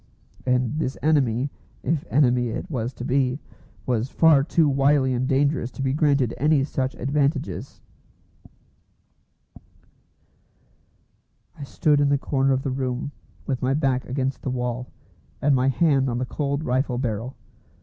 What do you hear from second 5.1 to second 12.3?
and dangerous to be granted any such advantages. I stood in the